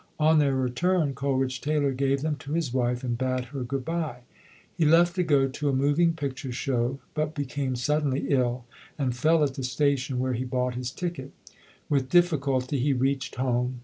[0.19, 4.21] On their return Coleridge Taylor gave them to his wife and bade her good bye.
[4.75, 8.65] He left to go to a moving picture show but became suddenly ill,
[8.97, 11.31] and fell at the station where he bought his ticket.
[11.87, 13.79] With difficulty he reached home.